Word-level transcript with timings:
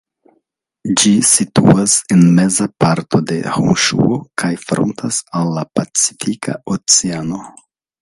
Ĝi 1.01 1.11
situas 1.31 1.97
en 2.15 2.23
meza 2.39 2.67
parto 2.85 3.21
de 3.33 3.39
Honŝuo 3.59 4.19
kaj 4.45 4.53
frontas 4.67 5.23
al 5.43 5.57
la 5.61 5.69
Pacifika 5.81 6.61
Oceano. 6.79 7.49